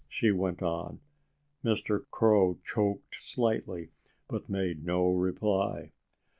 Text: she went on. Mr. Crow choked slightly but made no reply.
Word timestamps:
she 0.09 0.31
went 0.31 0.63
on. 0.63 0.99
Mr. 1.63 2.05
Crow 2.09 2.57
choked 2.63 3.17
slightly 3.21 3.91
but 4.27 4.49
made 4.49 4.83
no 4.83 5.11
reply. 5.11 5.91